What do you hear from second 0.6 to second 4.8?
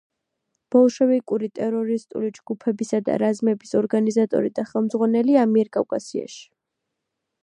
ბოლშევიკური ტერორისტული ჯგუფებისა და რაზმების ორგანიზატორი და